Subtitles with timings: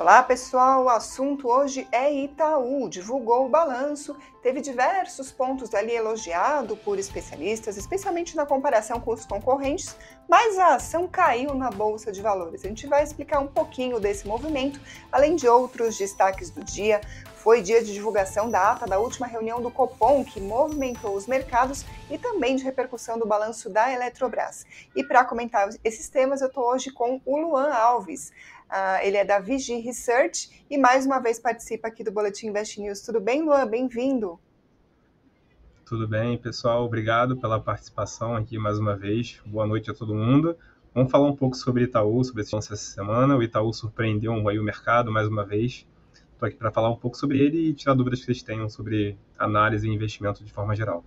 [0.00, 2.88] Olá pessoal, o assunto hoje é Itaú.
[2.88, 9.26] Divulgou o balanço, teve diversos pontos ali elogiado por especialistas, especialmente na comparação com os
[9.26, 9.94] concorrentes,
[10.26, 12.64] mas a ação caiu na bolsa de valores.
[12.64, 14.80] A gente vai explicar um pouquinho desse movimento,
[15.12, 17.02] além de outros destaques do dia.
[17.36, 21.84] Foi dia de divulgação da ata da última reunião do Copom, que movimentou os mercados,
[22.10, 24.64] e também de repercussão do balanço da Eletrobras.
[24.96, 28.32] E para comentar esses temas, eu estou hoje com o Luan Alves.
[28.70, 32.80] Uh, ele é da Vigi Research e mais uma vez participa aqui do Boletim Invest
[32.80, 33.00] News.
[33.00, 33.66] Tudo bem, Luan?
[33.66, 34.38] Bem-vindo.
[35.84, 36.84] Tudo bem, pessoal.
[36.84, 39.40] Obrigado pela participação aqui mais uma vez.
[39.44, 40.56] Boa noite a todo mundo.
[40.94, 43.36] Vamos falar um pouco sobre Itaú, sobre esse essa semana.
[43.36, 45.84] O Itaú surpreendeu aí o mercado mais uma vez.
[46.32, 49.18] Estou aqui para falar um pouco sobre ele e tirar dúvidas que vocês tenham sobre
[49.36, 51.04] análise e investimento de forma geral.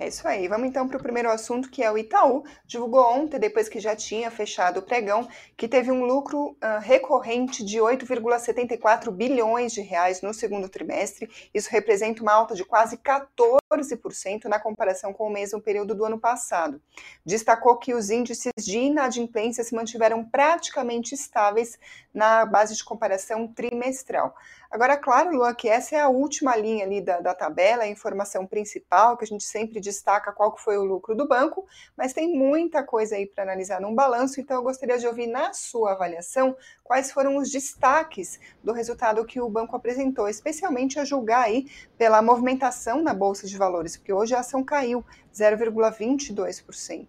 [0.00, 0.48] É isso aí.
[0.48, 2.42] Vamos então para o primeiro assunto, que é o Itaú.
[2.64, 7.62] Divulgou ontem, depois que já tinha fechado o pregão, que teve um lucro uh, recorrente
[7.62, 11.28] de 8,74 bilhões de reais no segundo trimestre.
[11.52, 16.18] Isso representa uma alta de quase 14% na comparação com o mesmo período do ano
[16.18, 16.80] passado.
[17.22, 21.78] Destacou que os índices de inadimplência se mantiveram praticamente estáveis
[22.12, 24.34] na base de comparação trimestral.
[24.70, 28.46] Agora, claro, Luan, que essa é a última linha ali da, da tabela, a informação
[28.46, 31.66] principal, que a gente sempre destaca qual foi o lucro do banco,
[31.96, 35.52] mas tem muita coisa aí para analisar num balanço, então eu gostaria de ouvir na
[35.52, 41.44] sua avaliação quais foram os destaques do resultado que o banco apresentou, especialmente a julgar
[41.44, 41.66] aí
[41.98, 47.06] pela movimentação na Bolsa de Valores, porque hoje a ação caiu 0,22%.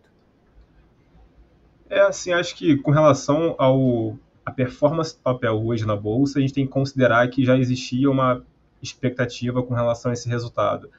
[1.89, 6.41] É assim, acho que com relação ao a performance do papel hoje na bolsa, a
[6.41, 8.43] gente tem que considerar que já existia uma
[8.81, 10.89] expectativa com relação a esse resultado.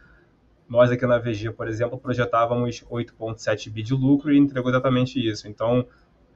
[0.68, 5.48] Nós aqui na VG, por exemplo, projetávamos 8,7 bi de lucro e entregou exatamente isso.
[5.48, 5.86] Então, o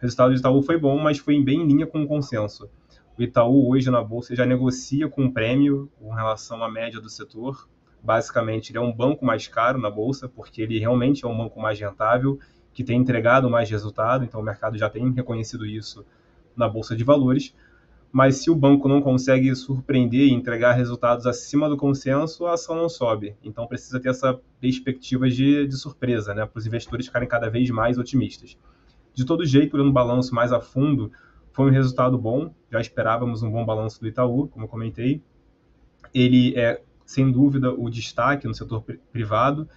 [0.01, 2.69] resultado do Itaú foi bom, mas foi bem em linha com o consenso.
[3.17, 7.09] O Itaú hoje na bolsa já negocia com um prêmio com relação à média do
[7.09, 7.69] setor.
[8.03, 11.59] Basicamente, ele é um banco mais caro na bolsa, porque ele realmente é um banco
[11.59, 12.39] mais rentável,
[12.75, 16.05] que tem entregado mais resultado, então o mercado já tem reconhecido isso
[16.57, 17.55] na bolsa de valores,
[18.13, 22.75] mas se o banco não consegue surpreender e entregar resultados acima do consenso, a ação
[22.75, 23.37] não sobe.
[23.43, 27.69] Então precisa ter essa perspectiva de, de surpresa, né, para os investidores ficarem cada vez
[27.71, 28.57] mais otimistas.
[29.13, 31.11] De todo jeito, olhando o balanço mais a fundo,
[31.53, 35.23] foi um resultado bom, já esperávamos um bom balanço do Itaú, como comentei.
[36.15, 39.69] Ele é, sem dúvida, o destaque no setor privado,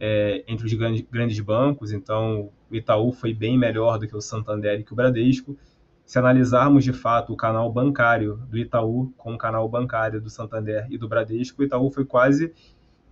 [0.00, 4.20] é, entre os grandes, grandes bancos, então o Itaú foi bem melhor do que o
[4.20, 5.56] Santander e que o Bradesco,
[6.08, 10.86] se analisarmos de fato o canal bancário do Itaú com o canal bancário do Santander
[10.88, 12.50] e do Bradesco, o Itaú foi quase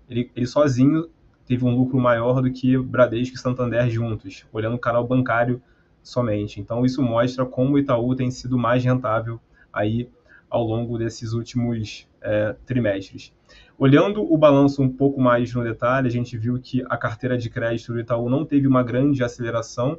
[0.09, 1.11] ele, ele sozinho
[1.45, 5.61] teve um lucro maior do que Bradesco e Santander juntos, olhando o canal bancário
[6.03, 6.59] somente.
[6.59, 9.39] Então isso mostra como o Itaú tem sido mais rentável
[9.71, 10.09] aí
[10.49, 13.31] ao longo desses últimos é, trimestres.
[13.79, 17.51] Olhando o balanço um pouco mais no detalhe, a gente viu que a carteira de
[17.51, 19.99] crédito do Itaú não teve uma grande aceleração.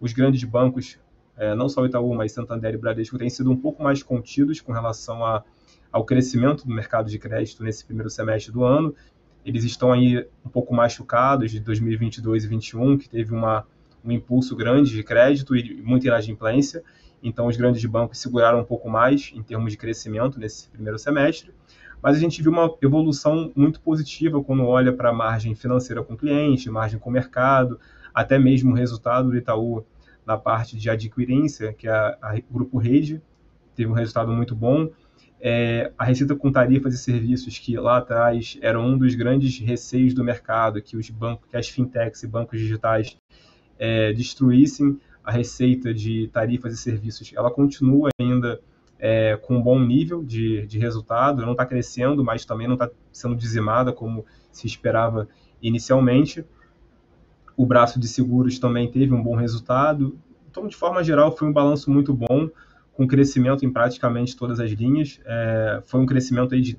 [0.00, 0.98] Os grandes bancos
[1.38, 4.72] é, não só Itaú, mas Santander e Bradesco, têm sido um pouco mais contidos com
[4.72, 5.44] relação a,
[5.92, 8.94] ao crescimento do mercado de crédito nesse primeiro semestre do ano.
[9.44, 13.64] Eles estão aí um pouco machucados de 2022 e 2021, que teve uma,
[14.04, 16.82] um impulso grande de crédito e muita inadimplência.
[17.22, 21.52] Então, os grandes bancos seguraram um pouco mais em termos de crescimento nesse primeiro semestre.
[22.02, 26.16] Mas a gente viu uma evolução muito positiva quando olha para a margem financeira com
[26.16, 27.80] cliente, margem com mercado,
[28.14, 29.84] até mesmo o resultado do Itaú
[30.28, 33.22] na parte de adquirência, que é a, a Grupo Rede,
[33.74, 34.90] teve um resultado muito bom.
[35.40, 40.12] É, a receita com tarifas e serviços, que lá atrás era um dos grandes receios
[40.12, 43.16] do mercado, que os bancos, que as fintechs e bancos digitais
[43.78, 48.60] é, destruíssem a receita de tarifas e serviços, ela continua ainda
[48.98, 52.90] é, com um bom nível de, de resultado, não está crescendo, mas também não está
[53.12, 55.26] sendo dizimada como se esperava
[55.62, 56.44] inicialmente.
[57.56, 60.16] O braço de seguros também teve um bom resultado.
[60.50, 62.48] Então, de forma geral, foi um balanço muito bom,
[62.92, 65.20] com crescimento em praticamente todas as linhas.
[65.24, 66.78] É, foi um crescimento aí de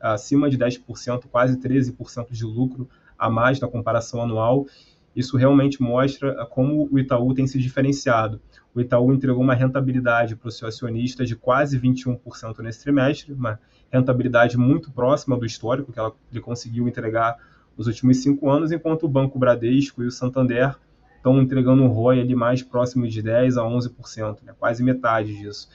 [0.00, 2.88] acima de 10%, quase 13% de lucro
[3.18, 4.66] a mais na comparação anual.
[5.14, 8.40] Isso realmente mostra como o Itaú tem se diferenciado.
[8.72, 13.58] O Itaú entregou uma rentabilidade para o seu acionista de quase 21% nesse trimestre, uma
[13.90, 17.36] rentabilidade muito próxima do histórico que ela, ele conseguiu entregar
[17.76, 20.76] nos últimos cinco anos, enquanto o Banco Bradesco e o Santander
[21.18, 24.54] estão entregando um ROI ali mais próximo de 10% a 11%, né?
[24.58, 25.68] quase metade disso.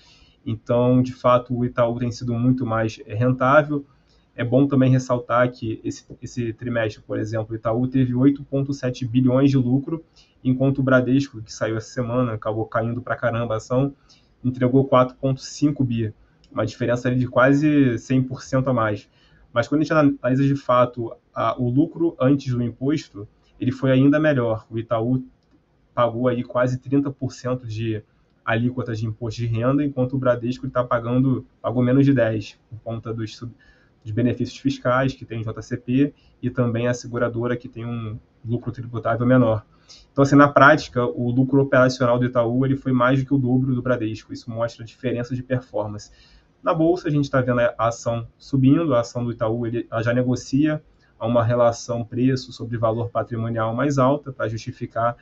[0.45, 3.85] Então, de fato, o Itaú tem sido muito mais rentável.
[4.35, 9.51] É bom também ressaltar que esse, esse trimestre, por exemplo, o Itaú teve 8,7 bilhões
[9.51, 10.03] de lucro,
[10.43, 13.93] enquanto o Bradesco, que saiu essa semana, acabou caindo para caramba a ação,
[14.43, 16.13] entregou 4,5 bi.
[16.51, 19.07] uma diferença ali de quase 100% a mais.
[19.53, 23.27] Mas quando a gente analisa de fato a, o lucro antes do imposto,
[23.63, 24.67] ele foi ainda melhor.
[24.69, 25.25] O Itaú
[25.93, 28.03] pagou aí quase 30% de
[28.43, 32.79] alíquotas de imposto de renda, enquanto o Bradesco está pagando pagou menos de 10 por
[32.81, 37.85] conta dos, dos benefícios fiscais que tem o JCP e também a seguradora que tem
[37.85, 39.65] um lucro tributável menor.
[40.11, 43.37] Então, assim, na prática, o lucro operacional do Itaú ele foi mais do que o
[43.37, 44.33] dobro do Bradesco.
[44.33, 46.11] Isso mostra a diferença de performance.
[46.61, 50.03] Na bolsa, a gente está vendo a ação subindo, a ação do Itaú ele, ela
[50.03, 50.83] já negocia
[51.23, 55.15] a uma relação preço sobre valor patrimonial mais alta para justificar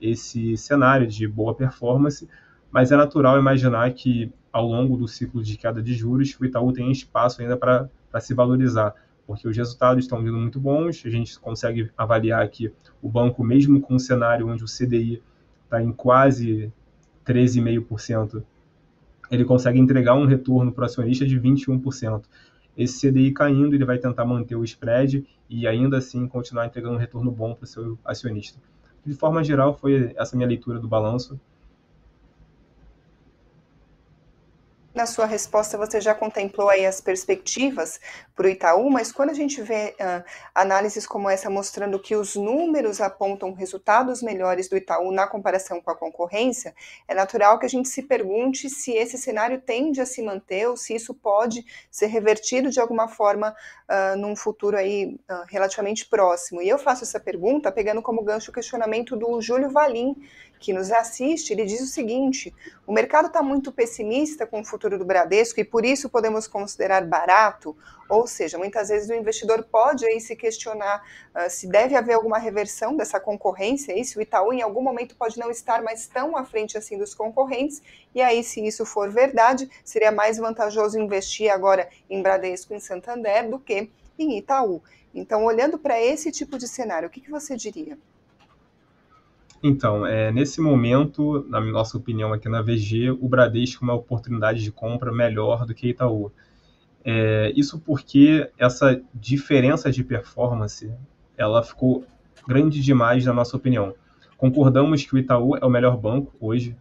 [0.00, 2.28] esse cenário de boa performance,
[2.70, 6.72] mas é natural imaginar que ao longo do ciclo de queda de juros, o Itaú
[6.72, 7.90] tem espaço ainda para
[8.20, 8.94] se valorizar,
[9.26, 12.72] porque os resultados estão vindo muito bons, a gente consegue avaliar aqui
[13.02, 15.20] o banco, mesmo com um cenário onde o CDI
[15.64, 16.72] está em quase
[17.26, 18.44] 13,5%,
[19.28, 22.22] ele consegue entregar um retorno para o acionista de 21%.
[22.78, 26.98] Esse CDI caindo, ele vai tentar manter o spread e ainda assim continuar entregando um
[26.98, 28.60] retorno bom para o seu acionista.
[29.04, 31.40] De forma geral, foi essa minha leitura do balanço.
[34.98, 38.00] Na sua resposta você já contemplou aí as perspectivas
[38.34, 42.34] para o Itaú, mas quando a gente vê uh, análises como essa mostrando que os
[42.34, 46.74] números apontam resultados melhores do Itaú na comparação com a concorrência,
[47.06, 50.76] é natural que a gente se pergunte se esse cenário tende a se manter ou
[50.76, 53.54] se isso pode ser revertido de alguma forma
[53.88, 56.60] uh, num futuro aí uh, relativamente próximo.
[56.60, 60.16] E eu faço essa pergunta pegando como gancho o questionamento do Júlio Valim,
[60.58, 62.54] que nos assiste, ele diz o seguinte:
[62.86, 67.04] o mercado está muito pessimista com o futuro do Bradesco e por isso podemos considerar
[67.06, 67.76] barato.
[68.08, 71.02] Ou seja, muitas vezes o investidor pode aí se questionar
[71.34, 75.14] uh, se deve haver alguma reversão dessa concorrência, aí, se o Itaú em algum momento
[75.14, 77.82] pode não estar mais tão à frente assim dos concorrentes,
[78.14, 83.48] e aí, se isso for verdade, seria mais vantajoso investir agora em Bradesco em Santander
[83.48, 84.82] do que em Itaú.
[85.14, 87.98] Então, olhando para esse tipo de cenário, o que, que você diria?
[89.62, 94.62] Então, é, nesse momento, na nossa opinião aqui na VG, o Bradesco é uma oportunidade
[94.62, 96.30] de compra melhor do que Itaú.
[97.04, 100.92] É, isso porque essa diferença de performance
[101.36, 102.04] ela ficou
[102.46, 103.94] grande demais na nossa opinião.
[104.36, 106.76] Concordamos que o Itaú é o melhor banco hoje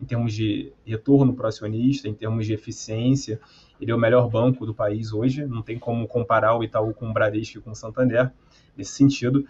[0.00, 3.38] em termos de retorno para o acionista, em termos de eficiência,
[3.78, 5.44] ele é o melhor banco do país hoje.
[5.44, 8.30] Não tem como comparar o Itaú com o Bradesco e com o Santander
[8.76, 9.46] nesse sentido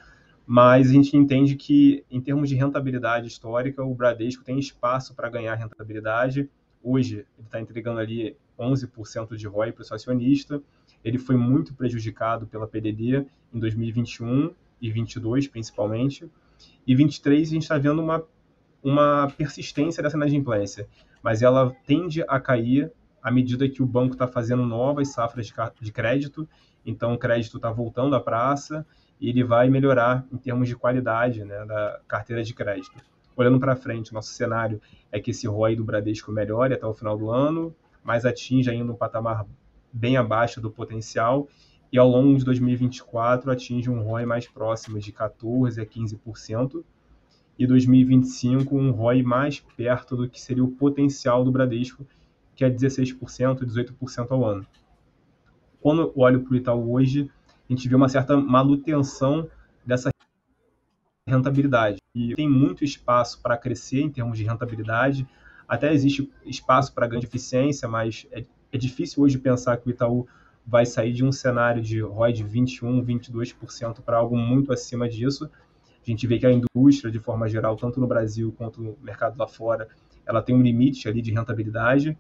[0.53, 5.29] mas a gente entende que, em termos de rentabilidade histórica, o Bradesco tem espaço para
[5.29, 6.51] ganhar rentabilidade.
[6.83, 10.61] Hoje, ele está entregando ali 11% de ROI para o acionista.
[11.05, 13.25] Ele foi muito prejudicado pela PDD
[13.55, 14.47] em 2021
[14.81, 16.25] e 2022, principalmente.
[16.85, 18.21] E 2023, a gente está vendo uma,
[18.83, 20.89] uma persistência dessa inadimplência,
[21.23, 22.91] mas ela tende a cair
[23.23, 26.49] à medida que o banco está fazendo novas safras de, de crédito,
[26.85, 28.85] então o crédito está voltando à praça
[29.21, 32.97] e ele vai melhorar em termos de qualidade né, da carteira de crédito.
[33.37, 34.81] Olhando para frente, nosso cenário
[35.13, 38.93] é que esse ROI do Bradesco melhore até o final do ano, mas atinja ainda
[38.93, 39.47] um patamar
[39.93, 41.49] bem abaixo do potencial
[41.93, 46.85] e ao longo de 2024 atinge um ROI mais próximo de 14% a 15%,
[47.59, 52.07] e 2025 um ROI mais perto do que seria o potencial do Bradesco,
[52.55, 54.67] que é 16%, 18% ao ano.
[55.79, 57.31] Quando eu olho para o Itaú hoje,
[57.71, 59.49] a gente vê uma certa manutenção
[59.87, 60.11] dessa
[61.25, 61.99] rentabilidade.
[62.13, 65.25] E tem muito espaço para crescer em termos de rentabilidade,
[65.69, 69.91] até existe espaço para ganho de eficiência, mas é, é, difícil hoje pensar que o
[69.93, 70.27] Itaú
[70.67, 75.49] vai sair de um cenário de ROI de 21%, 22% para algo muito acima disso.
[76.05, 79.39] A gente vê que a indústria, de forma geral, tanto no Brasil quanto no mercado
[79.39, 79.87] lá fora,
[80.27, 82.19] ela tem um limite ali de rentabilidade.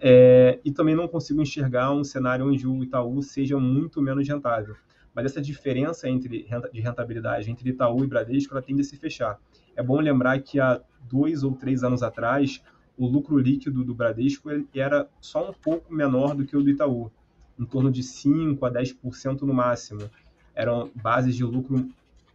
[0.00, 4.76] É, e também não consigo enxergar um cenário onde o Itaú seja muito menos rentável.
[5.14, 9.38] Mas essa diferença entre de rentabilidade entre Itaú e Bradesco ela tende a se fechar.
[9.74, 12.62] É bom lembrar que há dois ou três anos atrás
[12.96, 17.10] o lucro líquido do Bradesco era só um pouco menor do que o do Itaú,
[17.58, 20.08] em torno de 5 a 10% no máximo.
[20.54, 21.88] Eram bases de lucro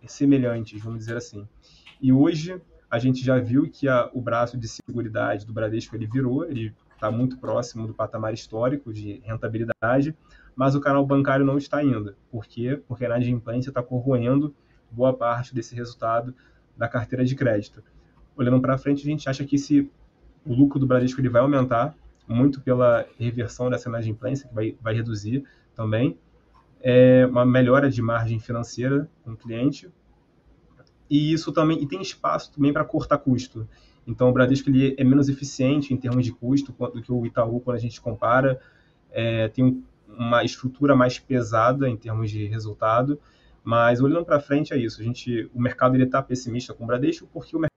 [0.05, 1.47] semelhantes, vamos dizer assim.
[2.01, 6.05] E hoje a gente já viu que a, o braço de seguridade do Bradesco ele
[6.05, 10.15] virou, ele está muito próximo do patamar histórico de rentabilidade,
[10.55, 12.15] mas o canal bancário não está indo.
[12.31, 12.81] Por quê?
[12.87, 14.55] Porque a inadimplência está corroendo
[14.89, 16.33] boa parte desse resultado
[16.77, 17.83] da carteira de crédito.
[18.37, 19.91] Olhando para frente, a gente acha que se
[20.45, 21.93] o lucro do Bradesco ele vai aumentar,
[22.25, 25.43] muito pela reversão dessa inadimplência, que vai, vai reduzir
[25.75, 26.17] também,
[26.79, 29.91] é uma melhora de margem financeira com o cliente,
[31.09, 33.67] e isso também e tem espaço também para cortar custo.
[34.05, 37.59] Então, o Bradesco ele é menos eficiente em termos de custo do que o Itaú
[37.59, 38.59] quando a gente compara.
[39.11, 43.19] É, tem uma estrutura mais pesada em termos de resultado,
[43.63, 45.01] mas olhando para frente é isso.
[45.01, 47.73] A gente, o mercado ele está pessimista com o Bradesco porque o mercado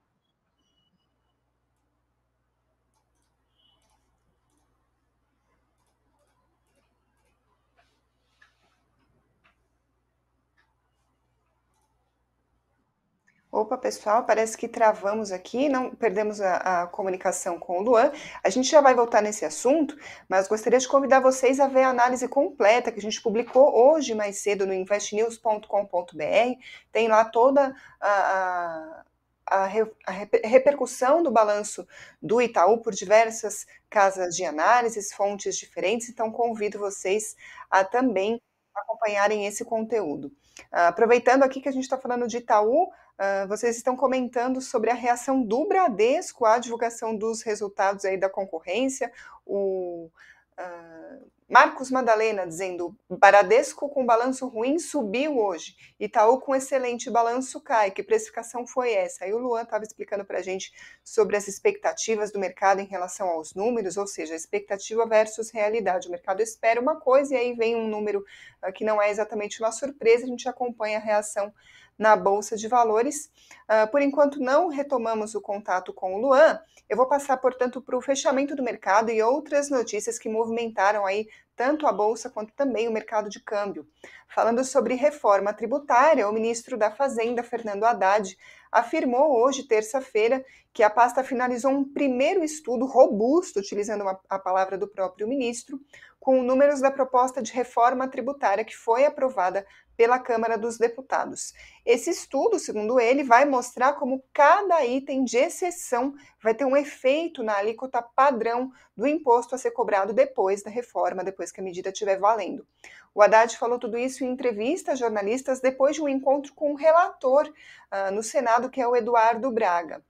[13.66, 18.12] Opa, pessoal, parece que travamos aqui, não perdemos a, a, comunicação com o Luan.
[18.44, 21.88] A gente já vai voltar nesse assunto, mas gostaria de convidar vocês a ver a
[21.88, 26.60] análise completa que a gente publicou hoje mais cedo no investnews.com.br.
[26.92, 29.02] Tem lá toda a,
[29.50, 30.12] a, a,
[30.44, 31.84] repercussão do balanço
[32.22, 37.34] do Itaú por diversas casas de análise, fontes diferentes, então convido vocês
[37.68, 38.40] a também
[38.76, 40.28] acompanharem esse conteúdo.
[40.72, 44.90] Uh, aproveitando aqui que a gente está falando de Itaú, Uh, vocês estão comentando sobre
[44.90, 49.10] a reação do Bradesco à divulgação dos resultados aí da concorrência.
[49.46, 50.10] O
[50.58, 57.90] uh, Marcos Madalena dizendo: Bradesco com balanço ruim subiu hoje, Itaú com excelente balanço cai.
[57.90, 59.24] Que precificação foi essa?
[59.24, 60.70] Aí o Luan estava explicando para a gente
[61.02, 66.08] sobre as expectativas do mercado em relação aos números, ou seja, expectativa versus realidade.
[66.08, 68.26] O mercado espera uma coisa e aí vem um número
[68.62, 71.50] uh, que não é exatamente uma surpresa, a gente acompanha a reação
[71.98, 73.30] na Bolsa de Valores.
[73.68, 76.60] Uh, por enquanto, não retomamos o contato com o Luan.
[76.88, 81.26] Eu vou passar, portanto, para o fechamento do mercado e outras notícias que movimentaram aí
[81.56, 83.88] tanto a Bolsa quanto também o mercado de câmbio.
[84.28, 88.36] Falando sobre reforma tributária, o ministro da Fazenda, Fernando Haddad,
[88.70, 94.86] afirmou hoje, terça-feira, que a pasta finalizou um primeiro estudo robusto, utilizando a palavra do
[94.86, 95.80] próprio ministro,
[96.20, 101.54] com números da proposta de reforma tributária que foi aprovada pela Câmara dos Deputados.
[101.84, 107.42] Esse estudo, segundo ele, vai mostrar como cada item de exceção vai ter um efeito
[107.42, 111.88] na alíquota padrão do imposto a ser cobrado depois da reforma, depois que a medida
[111.88, 112.66] estiver valendo.
[113.14, 116.74] O Haddad falou tudo isso em entrevista a jornalistas depois de um encontro com um
[116.74, 120.02] relator uh, no Senado, que é o Eduardo Braga.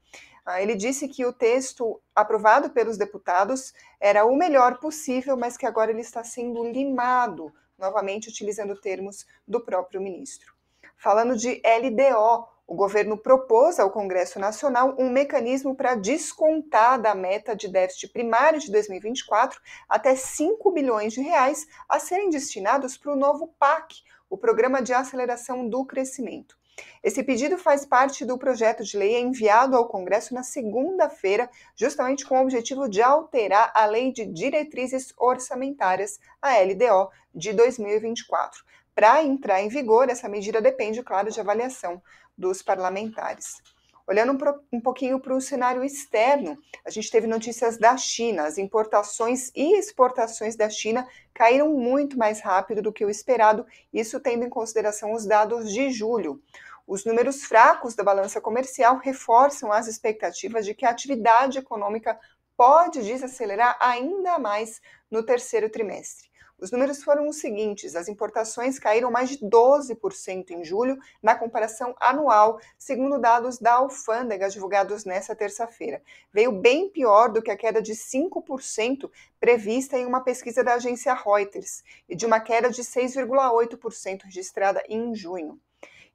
[0.44, 5.66] Uh, ele disse que o texto aprovado pelos deputados era o melhor possível, mas que
[5.66, 10.54] agora ele está sendo limado novamente utilizando termos do próprio ministro.
[10.96, 17.54] Falando de LDO, o governo propôs ao Congresso Nacional um mecanismo para descontar da meta
[17.54, 23.16] de déficit primário de 2024 até 5 bilhões de reais a serem destinados para o
[23.16, 26.58] novo PAC, o Programa de Aceleração do Crescimento.
[27.02, 32.36] Esse pedido faz parte do projeto de lei enviado ao Congresso na segunda-feira, justamente com
[32.36, 38.64] o objetivo de alterar a Lei de Diretrizes Orçamentárias, a LDO, de 2024.
[38.94, 42.02] Para entrar em vigor, essa medida depende, claro, de avaliação
[42.36, 43.62] dos parlamentares.
[44.06, 44.38] Olhando
[44.72, 48.44] um, pouquinho para o cenário externo, a gente teve notícias da China.
[48.46, 54.20] As importações e exportações da China caíram muito mais rápido do que o esperado, isso
[54.20, 56.40] tendo em consideração os dados de julho.
[56.86, 62.16] Os números fracos da balança comercial reforçam as expectativas de que a atividade econômica
[62.56, 66.30] pode desacelerar ainda mais no terceiro trimestre.
[66.58, 71.94] Os números foram os seguintes: as importações caíram mais de 12% em julho, na comparação
[72.00, 76.02] anual, segundo dados da alfândega divulgados nesta terça-feira.
[76.32, 81.12] Veio bem pior do que a queda de 5% prevista em uma pesquisa da agência
[81.12, 85.60] Reuters e de uma queda de 6,8% registrada em junho.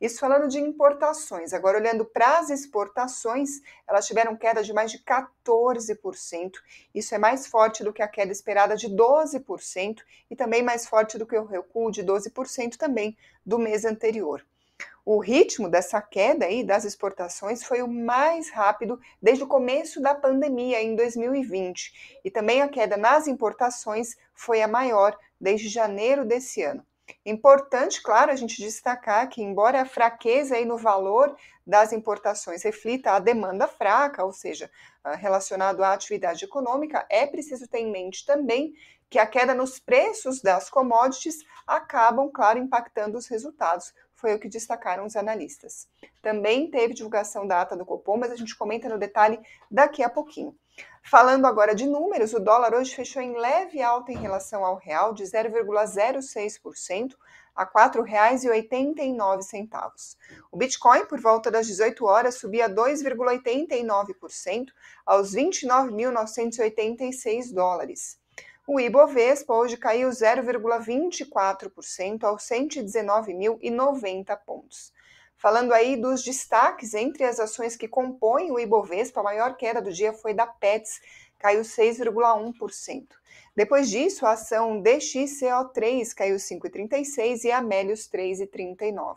[0.01, 1.53] Isso falando de importações.
[1.53, 6.53] Agora, olhando para as exportações, elas tiveram queda de mais de 14%.
[6.95, 11.19] Isso é mais forte do que a queda esperada de 12% e também mais forte
[11.19, 13.15] do que o recuo de 12% também
[13.45, 14.43] do mês anterior.
[15.05, 20.15] O ritmo dessa queda aí das exportações foi o mais rápido desde o começo da
[20.15, 26.63] pandemia em 2020, e também a queda nas importações foi a maior desde janeiro desse
[26.63, 26.83] ano.
[27.25, 33.11] Importante, claro, a gente destacar que, embora a fraqueza aí no valor das importações reflita
[33.11, 34.69] a demanda fraca, ou seja,
[35.03, 38.73] ah, relacionado à atividade econômica, é preciso ter em mente também
[39.09, 43.93] que a queda nos preços das commodities acabam, claro, impactando os resultados.
[44.15, 45.87] Foi o que destacaram os analistas.
[46.21, 49.39] Também teve divulgação da ata do Copom, mas a gente comenta no detalhe
[49.69, 50.55] daqui a pouquinho.
[51.03, 55.13] Falando agora de números, o dólar hoje fechou em leve alta em relação ao real,
[55.13, 57.17] de 0,06%
[57.53, 60.15] a R$ 4,89.
[60.49, 64.67] O Bitcoin, por volta das 18 horas, subia 2,89%
[65.05, 68.17] aos 29.986 dólares.
[68.65, 74.93] O Ibovespa hoje caiu 0,24% aos 119.090 pontos.
[75.41, 79.91] Falando aí dos destaques entre as ações que compõem o Ibovespa, a maior queda do
[79.91, 81.01] dia foi da Pets,
[81.39, 83.07] caiu 6,1%.
[83.55, 89.15] Depois disso, a ação DXCO3 caiu 5,36% e a Amélios 3,39%.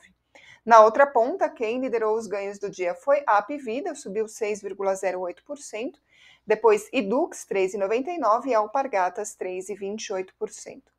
[0.65, 5.93] Na outra ponta, quem liderou os ganhos do dia foi a Apivida, subiu 6,08%.
[6.47, 10.94] Depois, Idux, 3,99% e Alpargatas, 3,28%.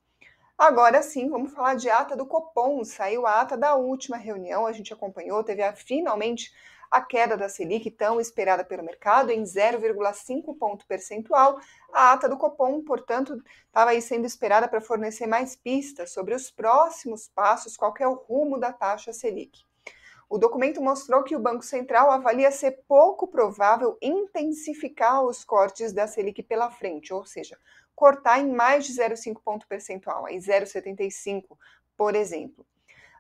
[0.57, 2.81] Agora sim, vamos falar de ata do Copom.
[2.85, 6.53] Saiu a ata da última reunião, a gente acompanhou, teve a, finalmente
[6.89, 11.59] a queda da Selic, tão esperada pelo mercado, em 0,5 ponto percentual.
[11.91, 16.49] A ata do Copom, portanto, estava aí sendo esperada para fornecer mais pistas sobre os
[16.49, 19.65] próximos passos, qual é o rumo da taxa Selic.
[20.29, 26.07] O documento mostrou que o Banco Central avalia ser pouco provável intensificar os cortes da
[26.07, 27.57] Selic pela frente, ou seja,
[27.95, 31.57] cortar em mais de 0,5 ponto percentual, aí 0,75,
[31.97, 32.65] por exemplo.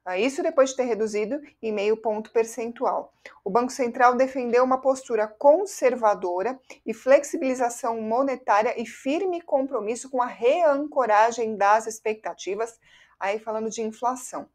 [0.07, 3.11] Ah, isso depois de ter reduzido em meio ponto percentual.
[3.43, 10.27] O Banco Central defendeu uma postura conservadora e flexibilização monetária e firme compromisso com a
[10.27, 12.79] reancoragem das expectativas,
[13.19, 14.47] aí falando de inflação.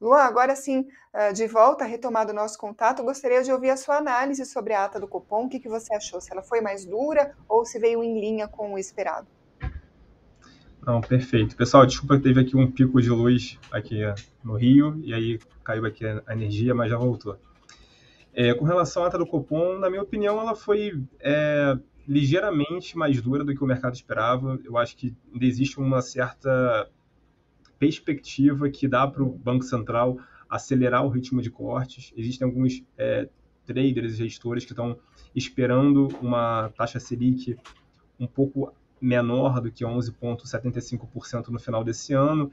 [0.00, 3.98] Luan, agora sim, ah, de volta, retomado o nosso contato, gostaria de ouvir a sua
[3.98, 5.44] análise sobre a ata do Copom.
[5.44, 6.20] O que, que você achou?
[6.20, 9.35] Se ela foi mais dura ou se veio em linha com o esperado?
[10.86, 11.56] Não, perfeito.
[11.56, 14.02] Pessoal, desculpa que teve aqui um pico de luz aqui
[14.44, 17.36] no Rio, e aí caiu aqui a energia, mas já voltou.
[18.32, 21.76] É, com relação à ata do Copom, na minha opinião, ela foi é,
[22.06, 24.60] ligeiramente mais dura do que o mercado esperava.
[24.64, 26.88] Eu acho que ainda existe uma certa
[27.80, 30.16] perspectiva que dá para o Banco Central
[30.48, 32.12] acelerar o ritmo de cortes.
[32.16, 33.28] Existem alguns é,
[33.64, 34.96] traders e gestores que estão
[35.34, 37.56] esperando uma taxa Selic
[38.20, 42.50] um pouco menor do que 11,75% no final desse ano.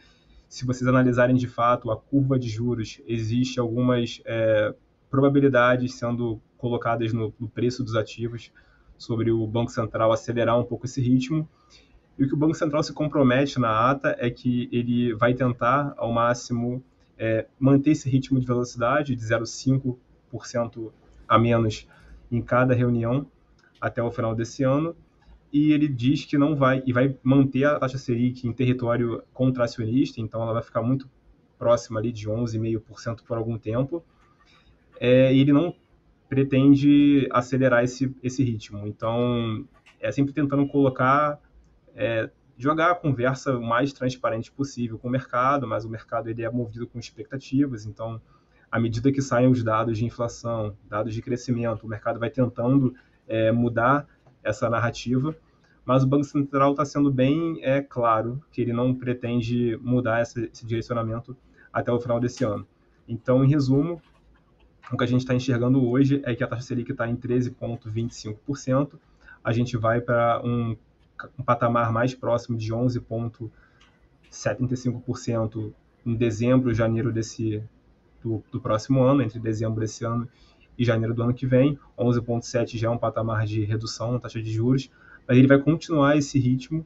[0.47, 4.73] Se vocês analisarem de fato a curva de juros, existe algumas é,
[5.09, 8.51] probabilidades sendo colocadas no, no preço dos ativos
[8.97, 11.47] sobre o Banco Central acelerar um pouco esse ritmo.
[12.17, 15.93] E o que o Banco Central se compromete na ata é que ele vai tentar,
[15.97, 16.83] ao máximo,
[17.17, 20.91] é, manter esse ritmo de velocidade de 0,5%
[21.27, 21.87] a menos
[22.31, 23.25] em cada reunião
[23.79, 24.95] até o final desse ano,
[25.53, 30.19] e ele diz que não vai e vai manter a taxa Selic em território contracionista,
[30.19, 31.07] então ela vai ficar muito
[31.59, 34.03] próxima ali de 11,5% por algum tempo.
[34.99, 35.75] É, e ele não
[36.27, 38.87] pretende acelerar esse, esse ritmo.
[38.87, 39.63] Então,
[39.99, 41.39] é sempre tentando colocar,
[41.95, 46.41] é, jogar a conversa o mais transparente possível com o mercado, mas o mercado ele
[46.41, 48.19] é movido com expectativas, então,
[48.71, 52.95] à medida que saem os dados de inflação, dados de crescimento, o mercado vai tentando
[53.27, 54.07] é, mudar
[54.43, 55.35] essa narrativa,
[55.85, 60.49] mas o Banco Central está sendo bem é, claro que ele não pretende mudar esse,
[60.51, 61.35] esse direcionamento
[61.71, 62.65] até o final desse ano.
[63.07, 64.01] Então, em resumo,
[64.91, 68.99] o que a gente está enxergando hoje é que a taxa Selic está em 13,25%,
[69.43, 70.77] a gente vai para um,
[71.37, 75.73] um patamar mais próximo de 11,75%
[76.05, 77.61] em dezembro, janeiro desse,
[78.21, 80.29] do, do próximo ano, entre dezembro desse ano
[80.77, 81.77] e janeiro do ano que vem.
[81.97, 84.89] 11,7 já é um patamar de redução na taxa de juros,
[85.27, 86.85] mas ele vai continuar esse ritmo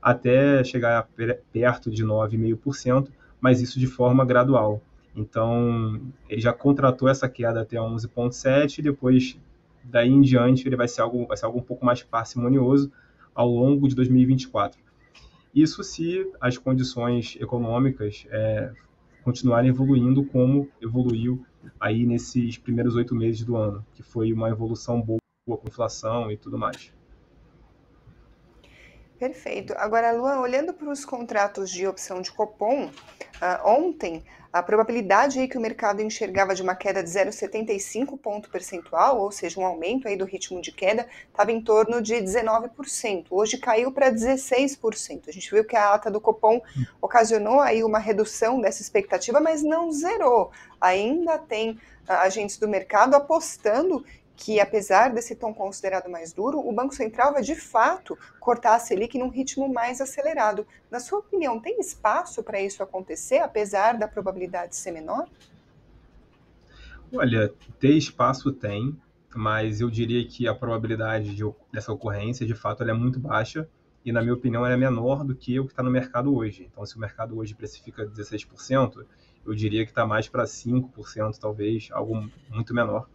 [0.00, 1.08] até chegar
[1.52, 3.08] perto de 9,5%,
[3.40, 4.80] mas isso de forma gradual.
[5.14, 9.38] Então, ele já contratou essa queda até 11,7% e depois,
[9.82, 12.92] daí em diante, ele vai ser, algo, vai ser algo um pouco mais parcimonioso
[13.34, 14.78] ao longo de 2024.
[15.54, 18.72] Isso se as condições econômicas é,
[19.24, 21.44] continuarem evoluindo como evoluiu
[21.78, 26.36] aí nesses primeiros oito meses do ano, que foi uma evolução boa com inflação e
[26.36, 26.92] tudo mais.
[29.18, 29.72] Perfeito.
[29.78, 35.48] Agora, Luan, olhando para os contratos de opção de Copom, uh, ontem a probabilidade aí
[35.48, 40.06] que o mercado enxergava de uma queda de 0,75 ponto percentual, ou seja, um aumento
[40.06, 43.26] aí do ritmo de queda, estava em torno de 19%.
[43.30, 45.28] Hoje caiu para 16%.
[45.28, 46.60] A gente viu que a ata do Copom
[47.00, 50.50] ocasionou aí uma redução dessa expectativa, mas não zerou.
[50.78, 54.04] Ainda tem uh, agentes do mercado apostando
[54.36, 58.78] que, apesar desse tom considerado mais duro, o Banco Central vai de fato cortar a
[58.78, 60.66] Selic num ritmo mais acelerado.
[60.90, 65.26] Na sua opinião, tem espaço para isso acontecer, apesar da probabilidade ser menor?
[67.12, 68.94] Olha, ter espaço tem,
[69.34, 73.66] mas eu diria que a probabilidade de, dessa ocorrência, de fato, é muito baixa
[74.04, 76.68] e, na minha opinião, é menor do que o que está no mercado hoje.
[76.70, 79.06] Então, se o mercado hoje precifica 16%,
[79.46, 83.08] eu diria que está mais para 5%, talvez, algo muito menor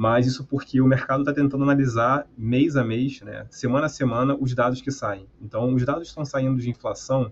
[0.00, 4.34] mas isso porque o mercado está tentando analisar mês a mês, né, semana a semana,
[4.34, 5.26] os dados que saem.
[5.42, 7.30] Então, os dados estão saindo de inflação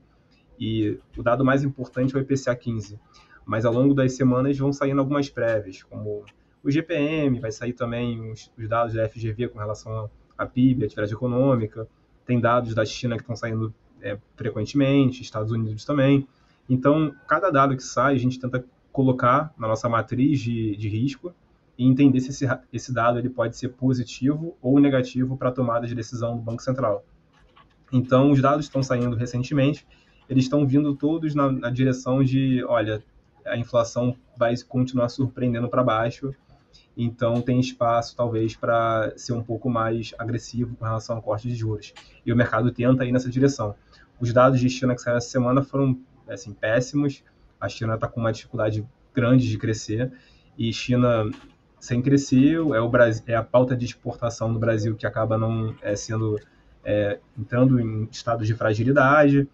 [0.61, 3.01] e o dado mais importante é o IPCA 15.
[3.47, 6.27] mas ao longo das semanas vão saindo algumas prévias, como
[6.63, 11.15] o GPM, vai sair também os, os dados da FGV com relação à PIB, atividade
[11.15, 11.89] econômica,
[12.27, 16.29] tem dados da China que estão saindo é, frequentemente, Estados Unidos também.
[16.69, 21.35] Então, cada dado que sai, a gente tenta colocar na nossa matriz de, de risco
[21.79, 25.87] e entender se esse, esse dado ele pode ser positivo ou negativo para a tomada
[25.87, 27.05] de decisão do Banco Central.
[27.93, 29.87] Então, os dados estão saindo recentemente,
[30.29, 33.03] eles estão vindo todos na, na direção de, olha,
[33.47, 36.35] a inflação vai continuar surpreendendo para baixo,
[36.97, 41.55] então tem espaço talvez para ser um pouco mais agressivo com relação ao corte de
[41.55, 41.95] juros.
[42.27, 43.77] E o mercado tenta ir nessa direção.
[44.21, 45.97] Os dados de China que saíram essa semana foram
[46.29, 47.23] assim péssimos.
[47.61, 50.13] A China está com uma dificuldade grande de crescer
[50.59, 51.31] e China
[51.81, 55.75] sem crescer é o Brasil, é a pauta de exportação do Brasil que acaba não
[55.81, 56.39] é, sendo
[56.85, 59.49] é, entrando em estados de fragilidade.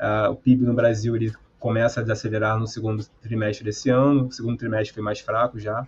[0.00, 4.26] Uh, o PIB no Brasil ele começa a desacelerar no segundo trimestre desse ano.
[4.26, 5.82] O segundo trimestre foi mais fraco já.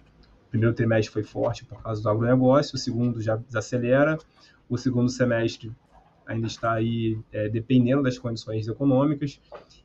[0.46, 2.76] O primeiro trimestre foi forte por causa do agronegócio.
[2.76, 4.16] O segundo já desacelera.
[4.68, 5.72] O segundo semestre
[6.26, 9.40] ainda está aí é, dependendo das condições econômicas.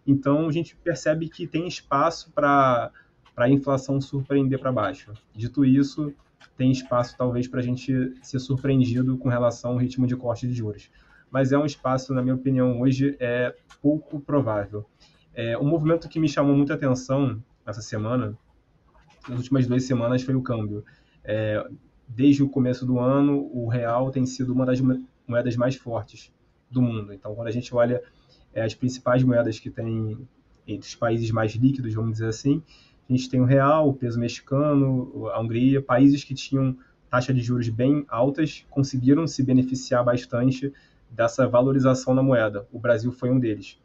[0.06, 2.92] Então a gente percebe que tem espaço para
[3.40, 5.14] para a inflação surpreender para baixo.
[5.34, 6.14] Dito isso,
[6.58, 10.54] tem espaço talvez para a gente ser surpreendido com relação ao ritmo de corte de
[10.54, 10.92] juros.
[11.32, 14.86] Mas é um espaço, na minha opinião, hoje é pouco provável.
[15.34, 18.38] É, um movimento que me chamou muita atenção essa semana,
[19.30, 20.84] nas últimas duas semanas, foi o câmbio.
[21.24, 21.66] É,
[22.10, 24.82] desde o começo do ano, o real tem sido uma das
[25.26, 26.30] moedas mais fortes
[26.70, 27.14] do mundo.
[27.14, 28.04] Então, quando a gente olha
[28.54, 30.28] é, as principais moedas que tem
[30.68, 32.62] entre os países mais líquidos, vamos dizer assim,
[33.10, 36.78] a gente tem o real, o peso mexicano, a Hungria, países que tinham
[37.10, 40.72] taxa de juros bem altas, conseguiram se beneficiar bastante
[41.10, 42.68] dessa valorização na moeda.
[42.72, 43.80] O Brasil foi um deles.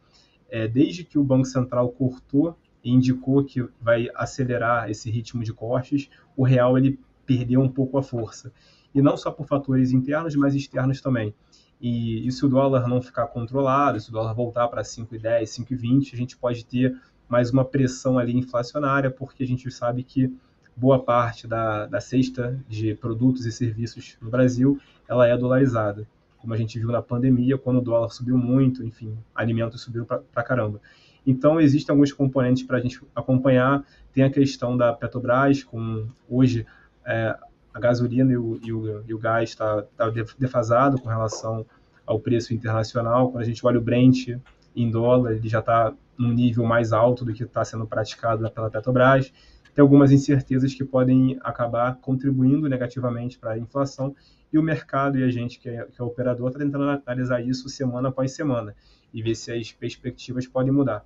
[0.51, 5.55] É, desde que o Banco Central cortou e indicou que vai acelerar esse ritmo de
[5.55, 8.53] cortes, o real ele perdeu um pouco a força.
[8.95, 11.35] E não só por fatores internos, mas externos também.
[11.81, 16.13] E, e se o dólar não ficar controlado, se o dólar voltar para 5,10, 5,20,
[16.13, 16.95] a gente pode ter
[17.29, 20.33] mais uma pressão ali inflacionária, porque a gente sabe que
[20.77, 26.07] boa parte da, da cesta de produtos e serviços no Brasil ela é dolarizada,
[26.39, 30.43] como a gente viu na pandemia, quando o dólar subiu muito, enfim, alimentos subiram para
[30.43, 30.81] caramba.
[31.27, 33.83] Então, existem alguns componentes para a gente acompanhar.
[34.13, 36.67] Tem a questão da Petrobras, com hoje
[37.07, 37.35] é,
[37.73, 41.65] a gasolina e o, e o, e o gás está tá defasado com relação
[42.07, 43.31] ao preço internacional.
[43.31, 44.39] Quando a gente olha o Brent
[44.75, 48.71] em dólar, ele já está num nível mais alto do que está sendo praticado pela
[48.71, 49.33] Petrobras.
[49.75, 54.15] Tem algumas incertezas que podem acabar contribuindo negativamente para a inflação
[54.53, 57.69] e o mercado e a gente, que é, que é operador, está tentando analisar isso
[57.69, 58.75] semana após semana
[59.13, 61.05] e ver se as perspectivas podem mudar.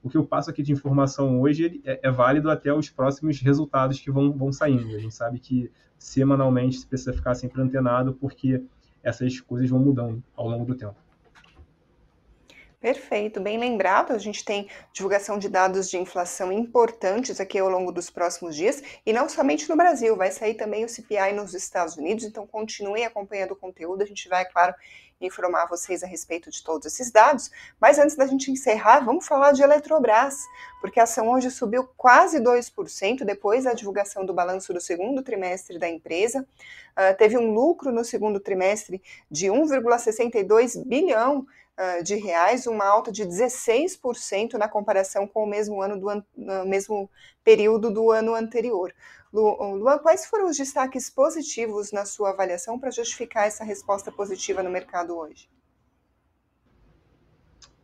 [0.00, 3.98] O que eu passo aqui de informação hoje é, é válido até os próximos resultados
[3.98, 4.94] que vão, vão saindo.
[4.94, 8.62] A gente sabe que semanalmente precisa ficar sempre antenado porque
[9.02, 11.03] essas coisas vão mudando ao longo do tempo.
[12.84, 14.12] Perfeito, bem lembrado.
[14.12, 18.82] A gente tem divulgação de dados de inflação importantes aqui ao longo dos próximos dias,
[19.06, 23.06] e não somente no Brasil, vai sair também o CPI nos Estados Unidos, então continuem
[23.06, 24.02] acompanhando o conteúdo.
[24.02, 24.74] A gente vai, é claro,
[25.24, 27.50] informar vocês a respeito de todos esses dados.
[27.80, 30.38] Mas antes da gente encerrar, vamos falar de Eletrobras,
[30.80, 35.78] porque a ação hoje subiu quase 2% depois da divulgação do balanço do segundo trimestre
[35.78, 36.46] da empresa.
[36.92, 41.46] Uh, teve um lucro no segundo trimestre de 1,62 bilhão
[42.04, 46.24] de reais, uma alta de 16% na comparação com o mesmo ano do an
[46.64, 47.10] mesmo
[47.42, 48.94] período do ano anterior.
[49.34, 54.70] Luan, quais foram os destaques positivos na sua avaliação para justificar essa resposta positiva no
[54.70, 55.48] mercado hoje?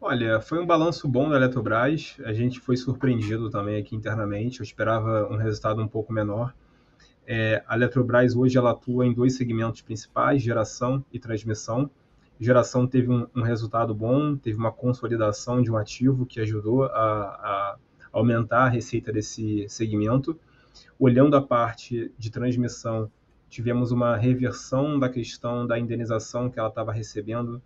[0.00, 2.16] Olha, foi um balanço bom da Eletrobras.
[2.24, 4.60] A gente foi surpreendido também aqui internamente.
[4.60, 6.54] Eu esperava um resultado um pouco menor.
[7.26, 11.90] É, a Eletrobras hoje ela atua em dois segmentos principais, geração e transmissão
[12.40, 16.88] geração teve um, um, resultado bom, teve uma consolidação de um ativo que ajudou a,
[16.90, 17.76] a
[18.10, 20.38] aumentar a receita desse segmento.
[20.98, 23.10] Olhando a parte de transmissão,
[23.48, 27.60] tivemos uma reversão da questão da indenização que ela estava recebendo.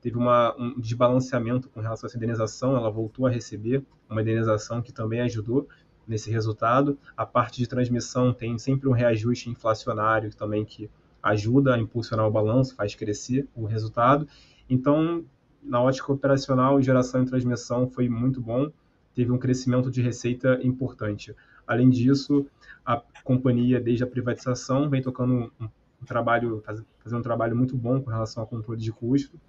[0.00, 4.80] Teve uma, um desbalanceamento com relação a essa indenização, ela voltou a receber uma indenização
[4.80, 5.68] que também ajudou
[6.06, 6.98] nesse resultado.
[7.16, 10.88] A parte de transmissão tem sempre um reajuste inflacionário também que
[11.22, 14.28] ajuda a impulsionar o balanço, faz crescer o resultado.
[14.70, 15.24] Então,
[15.62, 18.70] na ótica operacional, geração e transmissão foi muito bom,
[19.14, 21.34] teve um crescimento de receita importante.
[21.66, 22.46] Além disso,
[22.84, 25.68] a companhia, desde a privatização, vem tocando um,
[26.04, 26.62] trabalho,
[26.98, 29.40] fazendo um trabalho muito bom com relação ao controle de custo.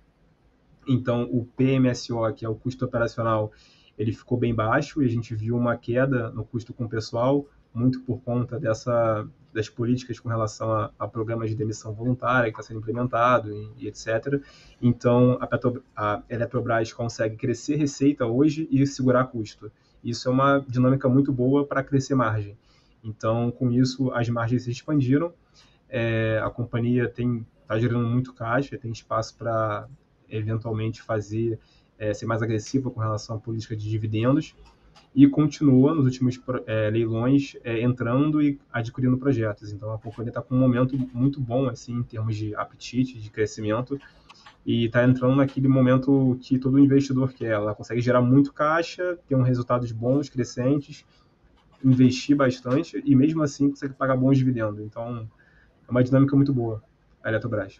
[0.87, 3.51] Então, o PMSO, que é o custo operacional,
[3.97, 7.45] ele ficou bem baixo e a gente viu uma queda no custo com o pessoal,
[7.73, 12.59] muito por conta dessa, das políticas com relação a, a programas de demissão voluntária que
[12.59, 14.41] está sendo implementado e, e, etc.
[14.81, 19.71] Então, a, Petro, a Eletrobras consegue crescer receita hoje e segurar custo.
[20.07, 22.57] Isso é uma dinâmica muito boa para crescer margem.
[23.03, 25.33] Então, com isso, as margens se expandiram,
[25.89, 29.85] é, a companhia está gerando muito caixa, tem espaço para
[30.29, 31.59] eventualmente fazer
[31.99, 34.55] é, ser mais agressiva com relação à política de dividendos
[35.13, 39.73] e continua nos últimos é, leilões é, entrando e adquirindo projetos.
[39.73, 43.29] Então a companhia está com um momento muito bom assim em termos de apetite, de
[43.29, 43.99] crescimento
[44.67, 47.51] e está entrando naquele momento que todo investidor quer.
[47.51, 51.05] Ela consegue gerar muito caixa, ter um resultados bons, crescentes,
[51.81, 54.81] investir bastante e mesmo assim consegue pagar bons dividendos.
[54.81, 55.25] Então
[55.87, 56.83] é uma dinâmica muito boa
[57.23, 57.79] a Eletrobras.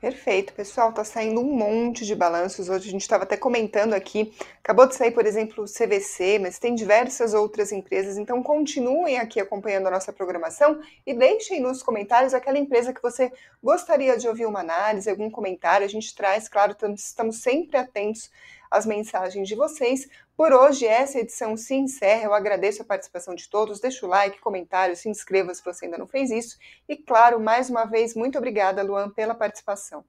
[0.00, 0.88] Perfeito, pessoal.
[0.88, 2.70] Está saindo um monte de balanços.
[2.70, 4.32] Hoje a gente estava até comentando aqui.
[4.64, 8.16] Acabou de sair, por exemplo, o CVC, mas tem diversas outras empresas.
[8.16, 13.30] Então continuem aqui acompanhando a nossa programação e deixem nos comentários aquela empresa que você
[13.62, 15.84] gostaria de ouvir uma análise, algum comentário.
[15.84, 18.30] A gente traz, claro, estamos sempre atentos
[18.70, 20.08] às mensagens de vocês.
[20.36, 22.24] Por hoje, essa edição se encerra.
[22.24, 23.80] Eu agradeço a participação de todos.
[23.80, 26.58] Deixa o like, comentário, se inscreva se você ainda não fez isso.
[26.88, 30.04] E, claro, mais uma vez, muito obrigada, Luan, pela participação.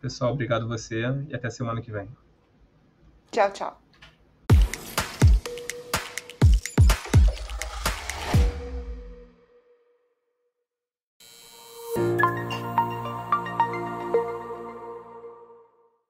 [0.00, 2.08] Pessoal, obrigado você e até semana que vem.
[3.30, 3.85] Tchau, tchau.